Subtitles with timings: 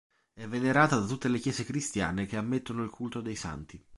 [0.33, 3.85] È venerata da tutte le Chiese Cristiane che ammettono il culto dei santi.